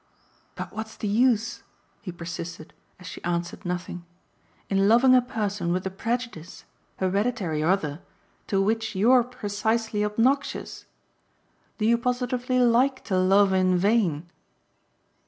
[0.55, 1.61] But what's the use,"
[2.01, 4.03] he persisted as she answered nothing,
[4.67, 6.65] "in loving a person with the prejudice
[6.97, 8.01] hereditary or other
[8.47, 10.87] to which you're precisely obnoxious?
[11.77, 14.27] Do you positively LIKE to love in vain?"